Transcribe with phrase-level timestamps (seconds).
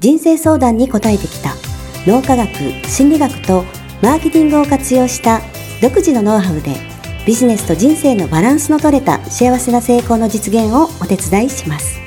[0.00, 1.54] 人生相談に答えてきた。
[2.06, 2.48] 脳科学
[2.86, 3.64] 心理学と
[4.00, 5.40] マーケティングを活用した
[5.82, 6.76] 独自のノウハウで
[7.26, 11.98] ビジネスと人生のバランスの取れた幸せな成功の実現をお手伝いします。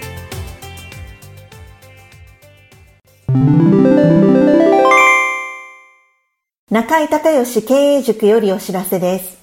[6.70, 9.38] 中井隆義経営塾よりお知らせです。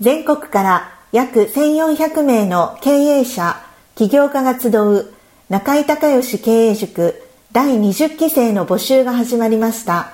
[0.00, 3.62] 全国から約1400名の経営者
[3.94, 5.14] 起業家が集う
[5.48, 10.12] 中井隆義経営塾第20期生の募集が始まりました。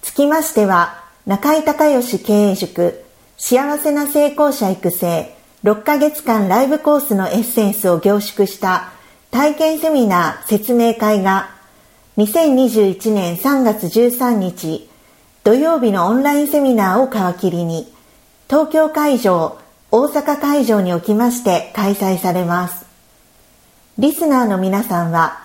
[0.00, 3.04] つきましては、中井隆義経営塾
[3.36, 8.90] 幸せな成功者育成6ヶ月間ライブコースのエッセンスを凝縮した
[9.30, 11.50] 体験セミナー説明会が
[12.16, 14.90] 2021年3月13日
[15.44, 17.94] 土曜日のオンラインセミナーを皮切りに
[18.48, 19.60] 東京会場、
[19.92, 22.84] 大阪会場におきまして開催されます。
[23.98, 25.41] リスナーの皆さんは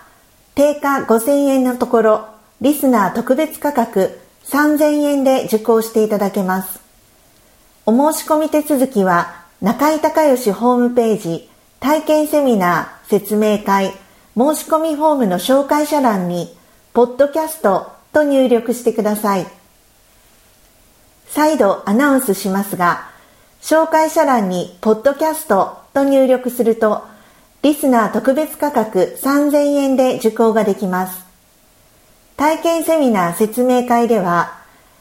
[0.57, 2.27] 定価5000円のところ、
[2.61, 6.79] リスナー特別価格3000円で受講していただけます。
[7.85, 11.47] お申し込み手続きは、中井隆義ホームページ、
[11.79, 13.91] 体験セミナー、説明会、
[14.35, 16.57] 申し込みフォームの紹介者欄に、
[16.91, 19.45] ポッドキャストと入力してください。
[21.27, 23.11] 再度アナウンスしますが、
[23.61, 27.03] 紹介者欄に、ポッドキャストと入力すると、
[27.63, 31.25] リスナー特別価格3000円で受講ができます。
[32.37, 34.57] 体験セミナー説明会では、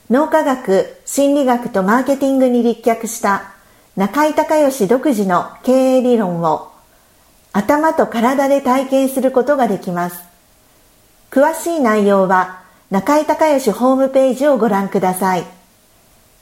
[0.09, 3.53] 脳科学、心理学とマーケティングに立脚した
[3.97, 6.71] 中井隆義独自の経営理論を
[7.53, 10.23] 頭と体で体験することができます。
[11.31, 15.45] 詳しい内容は中井隆義ホームページをご覧ください。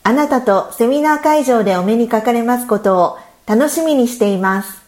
[0.03, 4.84] あなたとセミナー会場でお目にかかれますことを楽しみにしています。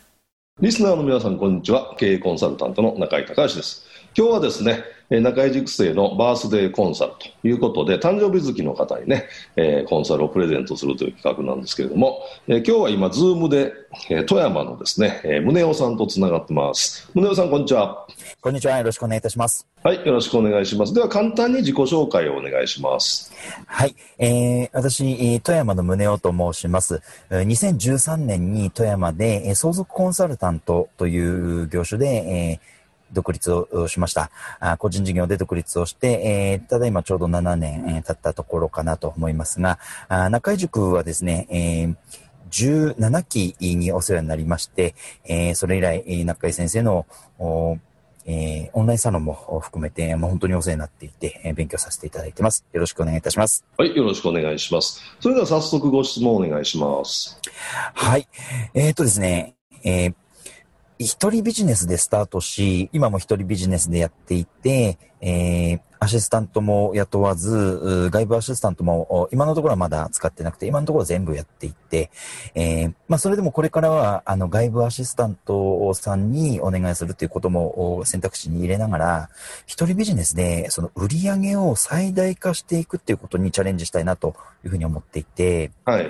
[0.58, 1.94] リスナーの皆さん、こんにちは。
[1.98, 3.84] 経営コンサルタントの中井隆です。
[4.16, 13.72] 今日はですね、中井塾生のバースデーコンサルということで、誕生日月の方にね、えー、コンサルをプレゼントするという企画なんですけれども、えー、今日は今、 Zoom で、
[14.10, 17.08] えー、富山のですね、えー、宗男さんとつながってます。
[17.14, 18.06] 宗男さん、こんにちは。
[18.40, 18.78] こんにちは。
[18.78, 19.68] よろしくお願いいたします。
[19.84, 20.92] はい、よろしくお願いします。
[20.92, 23.32] では、簡単に自己紹介をお願いします。
[23.66, 27.00] はい、えー、私、富山の宗男と申します。
[27.30, 32.06] 2013年に富山で相続コンサルタントという業種で、
[32.60, 32.75] えー
[33.12, 34.30] 独立をしました。
[34.60, 39.78] あ個人事業で独立をして、えー、ただいまちょうど7年、えー、経ったところかなと思いますが、
[40.08, 41.96] あ中井塾はですね、えー
[42.48, 44.94] 17期にお世話になりまして、
[45.24, 47.04] えー、それ以来、中井先生の
[48.28, 52.66] えー、オンラインサロンも含めて、まあ、本当にお世話になっていて、えー、勉強させていただいてます。
[52.72, 53.64] よろしくお願いいたします。
[53.78, 55.00] はい、よろしくお願いします。
[55.20, 57.40] それでは早速ご質問お願いします。
[57.94, 58.26] はい。
[58.74, 60.14] えー、っとですね、えー、
[60.98, 72.10] 一人ビジネスでスタートし、今も一人ビジネスでやっていて、えー、アシスタントも雇わず、外部アシスタントも今のところはまだ使ってなくて、今のところ全部やっていて、
[72.54, 79.30] えー、まあそれでもこれからは、あの外部アシスタントさんにお願いするということも選択肢に入れながら、
[79.66, 86.08] 一人ビジネスでその売り上げを最大化していくっていうことにチャレンジしたいなというふうに思っていて、はい。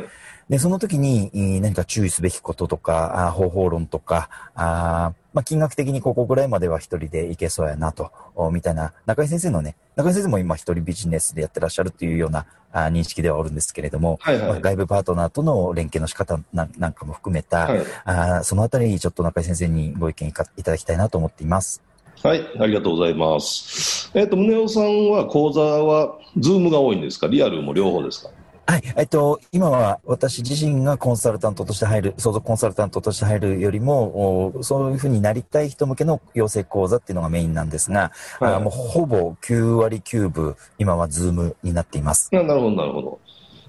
[0.49, 8.13] で、その時に何か注意すべきこととか、方法論とか、あまあ、金額的にここぐらいまでは一人でいけそうやなと、
[8.53, 21.83] みたいな、中井先生のね、中井先生も今一人ビジネスでやってらっしゃるというようなあ認識ではあるんですけれども、はいはい、まあ、外部パートナーとの連携の仕方なんかも含めた、はい、あそのあたりちょっと中井先生にご意見いただきたいなと思っています。
[22.23, 24.11] はい、ありがとうございます。
[24.15, 27.27] えっ、ー、と、宗男さんは講座は、ズームが多いんですか？
[27.27, 28.31] リアルも両方ですか？
[28.69, 28.83] はい。
[28.97, 38.11] えっと、今は私自身がコンサルタントとして入る、相続コンサルタントとして入るよりも、そういうふうになりたい人向けの養成講座っていうのがメインなんですが、
[38.41, 42.29] はい、あもうほぼ9割9分、今はズームになっています。
[42.35, 43.21] なるほど、なるほど。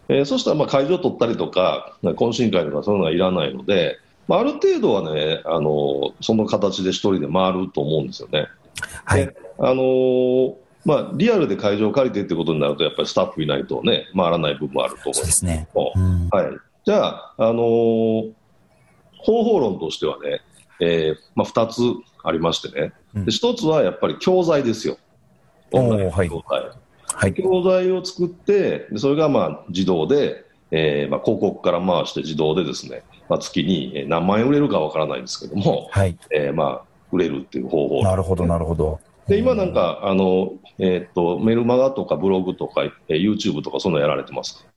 [0.09, 8.47] えー、そしたらまあ会場取ったりとか、懇親会とかそういうのはいらないので、まあ、ある程度はね、あのその形で一人で回ると思うんですよね。
[9.05, 9.31] はい。
[9.59, 15.67] あのーまあ、リアルで会場を借りてってことになると、やっぱりスタッフいないとね、回らない部分もあると思うんですね。
[15.75, 16.57] うん、はい。
[16.85, 18.31] じゃあ、あのー、
[19.17, 20.41] 方法論としてはね、
[20.79, 21.81] えー、まあ、2つ
[22.23, 24.97] ありましてね、で1つはやっぱり教材ですよ。
[25.71, 26.61] オンラインはい教材。
[27.13, 27.33] はい。
[27.33, 36.17] 教材を作って、でそれがまあ自動で、えーまあ、広告から回して自動でですね、まあ、月にえー何万円売れるかわからないんですけども、はい。
[36.31, 36.81] えーまあ、
[37.11, 38.99] 売れるっていう方法なるほど、なるほど。
[39.27, 44.69] で今なんかあの、えーっとメルマガとかブログとか、えー YouTube とかそんなのやられてますか？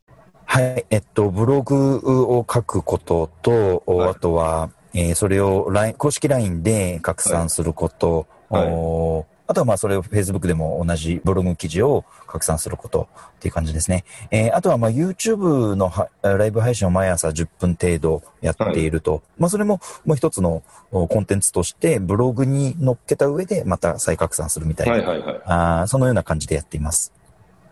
[0.44, 0.85] はい。
[0.91, 4.11] えっと、ブログを書くことと、おはい。
[4.11, 14.05] あとは、えーそれを LINE 公式 LINE で拡散すること、はいあとはまあそれを Facebook でも同じブログ記事を拡散することっていう感じですね。
[14.31, 19.23] えーあとはまあ YouTube のはライブ配信を毎朝10分程度やっていると。
[19.38, 20.62] まあそれももう一つの
[20.93, 25.41] おコンテンツとしてブログに載っけた上でまた再拡散するみたいな、はいはいはい。
[25.47, 27.12] あーそのような感じでやっています。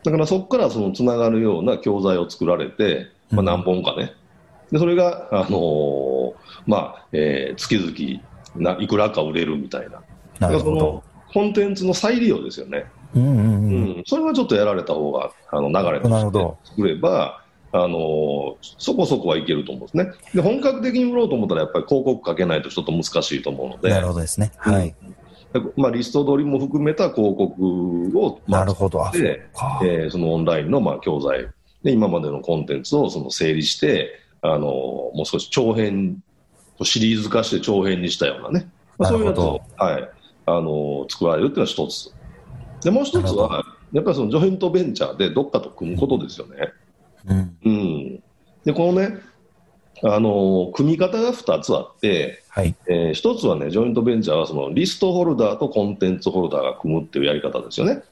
[0.03, 4.15] だからそこからそのつながるような教材を作られて、まあ、うん何本かね、
[4.73, 6.35] でそれが、あのー
[6.67, 10.03] まあえー月々ないくらか売れるみたいな、
[10.41, 11.05] なるほど。
[11.33, 14.01] コンテンツの再利用ですよね、うんうんううん。
[14.01, 24.53] んそれはちょっとやられた方があの流れとして作れば、あのーそこそこはいけると思うんですねで、本格的に売ろうと思ったら、やっぱり広告かけないとちょっと難しいと思うので、なるほどですね。
[24.57, 24.95] はい。
[25.53, 29.03] でまあ、リスト取りも含めた広告を、まあなるほど。
[29.13, 29.81] でか。
[29.83, 31.49] えーそのオンラインのまあ教材
[31.83, 36.23] で今までのコンテンツをその整理してあのもう少し長編
[36.83, 40.11] シリーズ化して長編にしたようなね、まあ、そういうやつを、はい、
[40.57, 42.15] あの作られるっていうのは一つ
[42.83, 46.73] でもう一つはやっぱりそのジョイントベンチャーでどっかと組むことですよね。
[47.27, 47.57] うん。
[47.65, 48.23] うん、
[48.65, 49.19] でこのね
[50.05, 52.75] あの組み方が2つあって、はい。
[52.89, 58.03] えー一つはねジョイントベンチャーはそのリストホルダーとコンテンツホルダーが組むっていうやり方ですよね。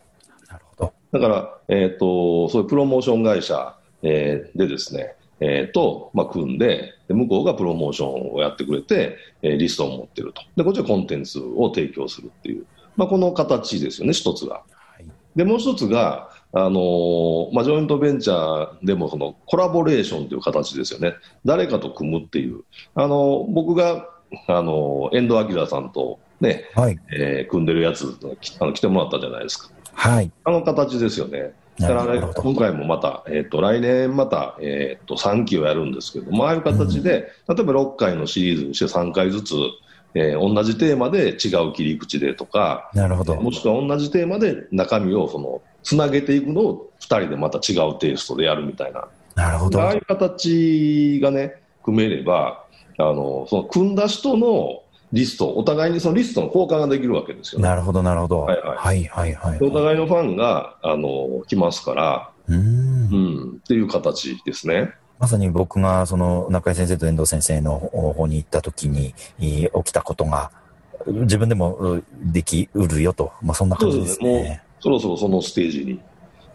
[0.48, 0.92] なるほど。
[1.12, 10.42] だから、えっ、と、そういうプロモーション会社、えーでですね、えーと、まあ、組んでで、向こうがプロモーションをやってくれて、えーリストを持ってると。
[10.56, 12.66] で、こっちはコンテンツを提供するっていう、
[12.96, 14.54] まあ、この形ですよね、一つが。
[14.54, 14.62] は
[15.00, 15.04] い。
[15.36, 21.14] で、もう一つが、あのーまあ、ジョイントベンチャーでもそのコラボレーションという形ですよね。
[21.44, 22.62] 誰かと組むっていう。
[22.94, 24.08] あのー僕が、
[24.48, 26.98] あのー遠藤明さんとね、はい。
[27.12, 28.06] えー組んでるやつ
[28.40, 29.74] きあの来てもらったじゃないですか。
[29.92, 30.30] はい。
[30.44, 31.52] あの形ですよね。
[31.78, 32.32] だからね。
[32.36, 37.10] 今回もまた、えっと来年また、えっと3期をやるんですけども、ああいう形で、
[37.48, 39.54] 例えば6回のシリーズにして3回ずつ、
[40.14, 43.36] えー同じテーマで違う切り口でとか、なるほど。
[43.36, 49.82] もしくは同じテーマで中身をそのつなげていくのを2人でまた違うテイストでやるみたいな、なるほど。
[49.82, 52.64] ああいう形がね、組めれば、
[52.98, 54.82] あのその組んだ人の
[55.12, 57.68] リスト、お互いにそのリストの交換ができるわけですよね。
[57.68, 58.40] なるほど、なるほど。
[58.40, 59.58] はいはいはい、はい、はい。
[59.60, 63.16] お互いのファンがあの来ますから、うーんう
[63.54, 64.92] ん、っていう形ですね。
[65.18, 70.50] まさに僕が、その、中井先生と遠藤先生の方に行った時に、えー起きたことが、
[71.06, 73.32] 自分でもうできうるよと。
[73.42, 74.62] まあ、そんな感じですそうですね。
[74.80, 76.00] そろそろそのステージに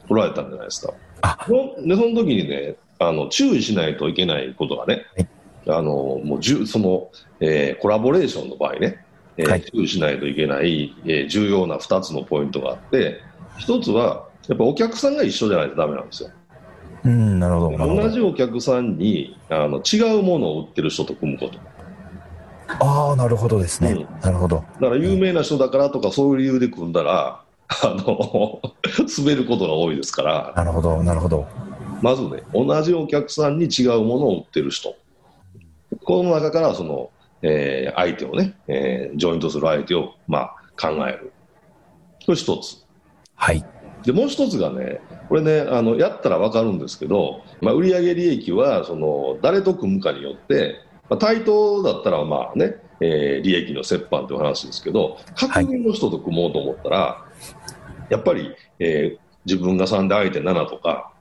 [0.07, 0.93] 来られたんじゃないですか。
[1.21, 5.27] あそでその時にねあの、注意しないといけないことがね、はい
[5.67, 7.09] あのもうじゅその、
[7.39, 9.03] えーコラボレーションの場合ね、
[9.37, 13.21] えーはい注意しないといけない、えー重要な2つのポイントがあって、
[13.59, 16.29] 1つは、やっぱお客さんが一緒じゃないとダメなんですよ。
[17.03, 17.95] うん、なるほど。
[17.95, 21.59] 同じお客さんにあの違うものを売ってる人と組むこと。
[22.79, 23.91] ああ、なるほどですね。
[23.91, 24.63] うんなるほど。
[24.79, 28.61] だから有名な人だからとかそういう理由で組んだら、あの
[29.17, 31.47] 滑ることが多いですから、なるほど、なるほど。
[32.01, 34.95] まずね、同じお客さんに違うものを売ってる人、
[36.03, 41.31] この中からその、えー相手をね、えージョイントする相手を、まあ、考える。
[42.25, 42.85] これ一つ。
[43.35, 43.65] はい。
[44.03, 57.25] で、もう一つがね、これね、あのやったら分かるんですけど、まあ、売上利益はその誰と組むかによって、まあ、対等だったらまあね、えー利益の折半という話ですけど、確認の人と組もうと思ったら、
[58.09, 61.11] やっぱり、えー自分が3で相手7とか、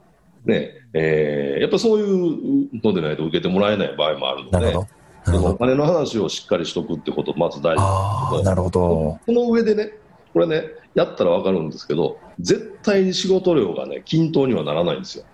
[0.45, 4.79] ねえーやっぱそういうのでないと受けてもらえない場合もあるので、なるほど。
[4.81, 4.87] な
[5.25, 5.49] そるほど。
[5.49, 9.19] のお金の話をしっかりしとくってこと、まず大事なるほど。
[9.25, 9.91] この上でね、
[10.33, 10.63] これね、
[10.95, 15.25] やったら分かるんですけど、絶対に仕事量がね、均等にはならないんですよ。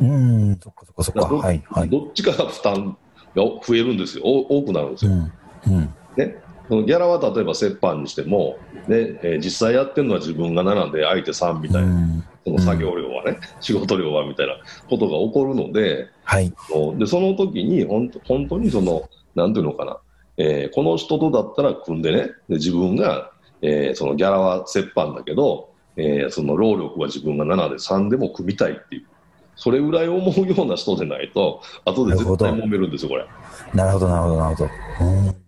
[0.00, 1.34] うん、そっかそっかそっか。
[1.46, 1.90] はい、はい。
[1.90, 2.96] どっちかが負担
[3.34, 5.12] が増えるんですよ、お多くなるんですよ。
[5.12, 5.32] うん、
[5.66, 5.94] うん。
[6.16, 6.36] ね、
[6.68, 8.58] そのギャラは例えば折半にしても、
[8.88, 14.54] ねえー実際やってるのは自分が7で相手3みたいな、うんその作業量はね、仕事量はみたいな
[14.88, 16.48] ことが起こるので、はい。
[16.96, 19.98] でその時に本当本当にその、なんていうのかな、
[20.36, 23.32] えーこの人とだったら組んでね、で自分が、
[23.62, 29.06] えーそのギャラは折半だけど、えーその労力は自分が7で3でも組みたいっていう、
[29.56, 33.26] それぐらい思うような人でないと、後で絶対揉めるんですよ、これ。
[33.74, 34.70] なるほど、なるほど、なるほど。
[35.00, 35.45] うん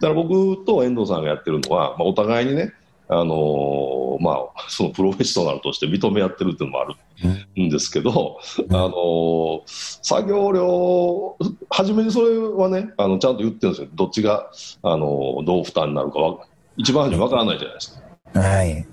[0.00, 2.72] だから僕と遠藤さんがやってるのは、まあ、お互いにね、
[3.08, 8.38] あのまあ、そのプロフェッショナルとして認め合ってるっていうのもあるんですけど、
[8.70, 11.36] あの作業量、
[11.70, 14.50] 初めにそれはね、あのちゃんと言ってるんですよ、どっちが、
[14.82, 18.00] あのどう負担になるかは、一番初め分からないじゃないです
[18.34, 18.40] か。
[18.40, 18.86] はい。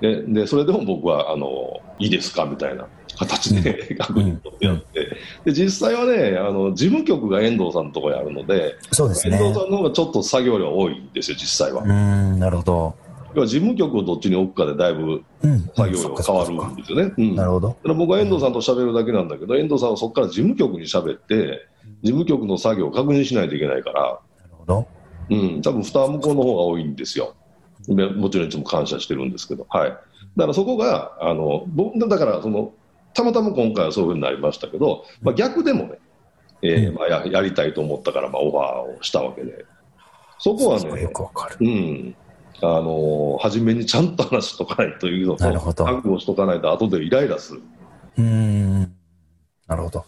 [0.00, 2.88] ででそれでも僕はあのいいですかみたいな
[3.20, 9.36] 形で確認取ってやって、で実際はねあの、事務局が遠藤さんのところにあるので、そうですね。
[9.36, 11.82] 遠藤さんの方がちょっと作業量多いんですよ、実際は。
[11.82, 12.94] うん、なるほど。
[13.34, 15.60] 要は事務局をどっちに置くかでだいぶうん。
[15.76, 17.12] 作業量そっか変わるんですよね。
[17.16, 17.68] うんなるほど。
[17.68, 21.68] だから僕は遠藤さんと喋るだけなんだけど、遠藤さんはそこから事務局に喋って、
[22.02, 24.18] 事務局の作業を確認しないといけないから、なる
[24.56, 24.88] ほど。
[25.30, 27.34] うん、多分負担は向こうの方が多いんですよ。
[27.86, 29.90] でもちろんいつも感謝してるんですけど、はい。
[29.90, 29.96] だ
[30.44, 32.72] からそこが、あの、僕、だからその、
[33.14, 35.98] たまたま今回はそういうふうになりましたけど、まあ逆でもね、
[36.62, 39.64] えーうんまあややりたいと思ったから、まあオファーをしたわけで、
[40.38, 41.56] そこはねすごいよ、くわかる。
[41.60, 42.16] うん、
[42.62, 47.62] あの初めにちゃんと話しとかないというのと、覚悟しとかないと後でイライラする。
[48.18, 48.80] うーん。
[49.66, 50.04] なるほど。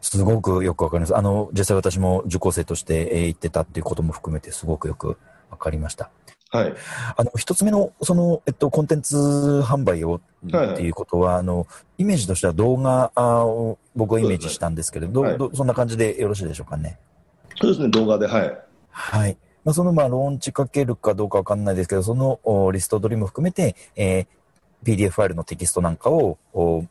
[0.00, 1.16] すごくよくわかります。
[1.16, 5.16] あの、実際私も受講生としてえー行ってたっていうことも含めてすごくよく
[5.50, 6.10] わかりました。
[6.56, 6.74] はい。
[7.16, 9.16] あの、一つ目の、その、えっと、コンテンツ
[9.64, 10.20] 販売を
[10.50, 11.66] はいはいっていうことは、あの、
[11.98, 16.98] イメージとしては動画あを僕はイメージしたんですけれど、ねどどそんな感じでよろしいでしょうかね？
[17.60, 18.58] そうですね、動画で、はい。
[18.90, 19.36] はい。
[19.64, 24.26] まあ、その、まあ、ローンチかけるかどうかわかんないですけど、そのおリスト取りも含めて、えー
[24.84, 26.84] PDF ファイルのテキストなんかを、お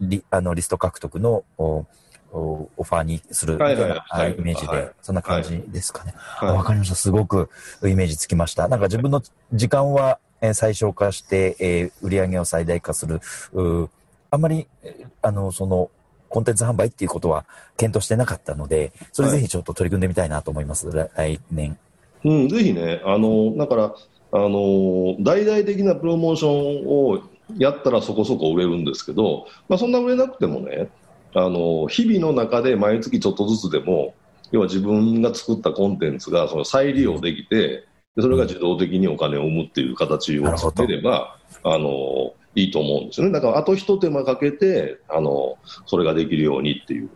[0.00, 1.86] リあのリスト獲得のおお
[2.34, 6.14] オファーにするみたいな、はいイメージで、そんな感じですかね。
[6.42, 6.94] わかりました。
[6.94, 7.48] すごく
[7.84, 8.68] イメージつきました。
[8.68, 9.22] なんか自分の
[9.52, 13.20] 時間はえー最小化して、えー売り上げを最大化する。
[14.30, 14.66] あんまり、
[15.22, 15.90] あの、その、
[16.28, 17.44] コンテンツ販売っていうことは
[17.76, 20.90] 検討してなかったので、それぜひちょっと取り組んでみたいなと思います。
[20.90, 21.78] 来来年。
[22.24, 23.94] うん、ぜひね、あの、だから、
[24.32, 27.22] あの、大々的なプロモーションを
[27.56, 30.88] やったらそこそこ売れるんですけど、まあ、そんな売れなくてもね、
[31.34, 34.14] あの、日々の中で毎月ちょっとずつでも、
[34.52, 37.86] 要は自分が作ったコンテンツがその再利用できて、
[38.16, 43.32] でそれが自動的にお金を生むっていう形を作れれば、あの、いいと思うんですよね。
[43.32, 47.10] だから、あと一手間かけて、あの、それができるようにっていう。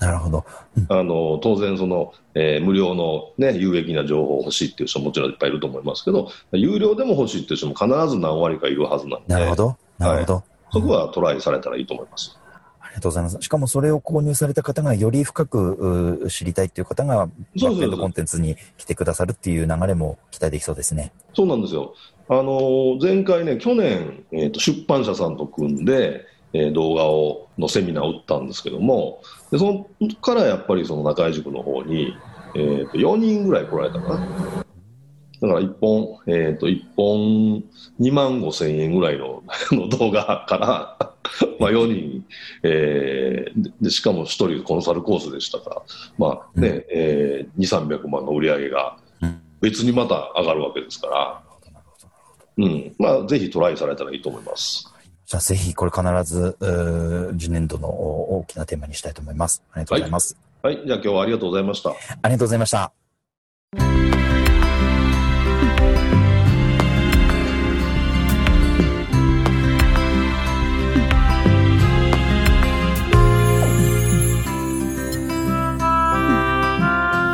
[0.00, 0.44] なるほど。
[0.88, 9.76] あの当然その、えー無料の、ね、有益な情報を欲しいっていう人ももちろんいっぱいいると思いますけど、有料でも欲しいっていう人も必ず何割かいるはずなので、なるほど。
[9.98, 10.44] なるほど。
[10.70, 12.37] そこはトライされたらいいと思います。
[12.98, 13.38] ありがとうございます。
[13.40, 21.12] しかもそれを購入された方がより深く知りたいっていう方が、バックエンドコンテンツに来てくださるっていう流れも期待できそうですね。
[21.32, 21.94] そうなんですよ。
[22.28, 29.88] あのー前回ね、去年、えーと出版社さんと組んで、えー動画をのセミナーを打ったんですけども、でそこ
[30.20, 32.16] からやっぱりその中井塾の方に、
[32.56, 34.64] えーと4人ぐらい来られたかな。
[35.40, 37.62] だから1本、えー、と1本
[38.00, 41.07] 2万5千円ぐらいの の動画から、
[41.60, 42.24] まあ4人、
[42.62, 45.82] えーででしかも1人コンサルコースでしたから、
[46.18, 49.40] まあねえー、2、300万の売り上げがうん。
[49.60, 51.42] 別にまた上がるわけですから、
[52.58, 54.92] うんまあ、ぜひトライされたらいいと思います。
[55.26, 56.56] じゃあぜひこれ必ず、
[57.38, 59.62] 次年度のお大きなテーマにしたいと思います。
[59.72, 60.36] ありがとうございます。
[60.62, 61.90] はい、じゃあ今日はありがとうございました。
[61.90, 61.94] あ
[62.24, 64.17] りがとうございました。